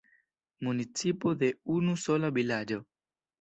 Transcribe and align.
Municipo 0.67 1.33
de 1.43 1.51
unu 1.75 1.95
sola 2.05 2.33
vilaĝo. 2.39 2.81